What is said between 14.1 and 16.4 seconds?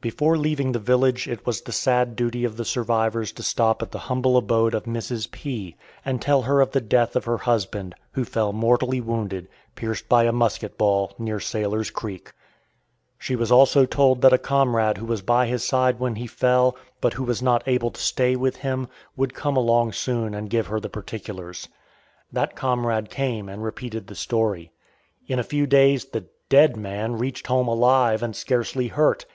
that a comrade who was by his side when he